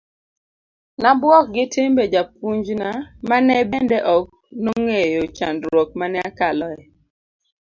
[1.01, 2.89] nabuok gi timbe jopunjna
[3.29, 4.25] mane bende ok
[4.63, 6.79] nong'eyo chandruok mane akaloe